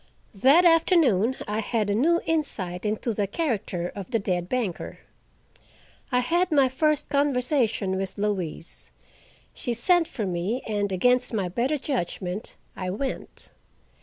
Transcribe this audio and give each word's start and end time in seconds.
That 0.41 0.65
afternoon 0.65 1.35
I 1.47 1.59
had 1.59 1.87
a 1.87 1.93
new 1.93 2.21
insight 2.25 2.85
into 2.87 3.13
the 3.13 3.27
character 3.27 3.89
of 3.93 4.09
the 4.09 4.17
dead 4.17 4.49
banker. 4.49 4.97
I 6.11 6.21
had 6.21 6.51
my 6.51 6.69
first 6.69 7.07
conversation 7.07 7.97
with 7.97 8.17
Louise. 8.17 8.89
She 9.53 9.75
sent 9.75 10.07
for 10.07 10.25
me, 10.25 10.63
and 10.65 10.91
against 10.91 11.33
my 11.35 11.49
better 11.49 11.77
judgment 11.77 12.55
I 12.75 12.89
went. 12.89 13.51